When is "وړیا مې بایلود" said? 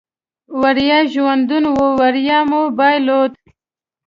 1.99-3.31